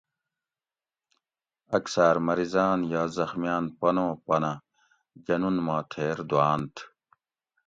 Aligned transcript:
اکثاۤر 1.77 2.15
مریضاۤن 2.27 2.79
یا 2.93 3.01
زخمیاۤن 3.17 3.63
پنو 3.79 4.07
پنہ 4.25 4.51
جنون 5.25 5.55
ما 5.65 5.77
تھیر 5.91 6.17
دوانتھ 6.29 6.77